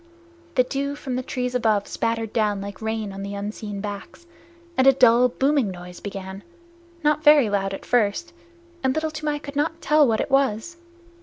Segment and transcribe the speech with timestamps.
[0.55, 4.25] The dew from the trees above spattered down like rain on the unseen backs,
[4.75, 6.41] and a dull booming noise began,
[7.03, 8.33] not very loud at first,
[8.83, 10.77] and Little Toomai could not tell what it was.